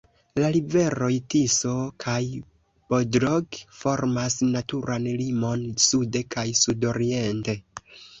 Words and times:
La 0.41 0.47
riveroj 0.53 1.09
Tiso 1.33 1.73
kaj 2.03 2.15
Bodrog 2.93 3.59
formas 3.81 4.37
naturan 4.55 5.05
limon 5.21 5.67
sude 5.89 6.23
kaj 6.37 6.47
sudoriente. 6.61 7.57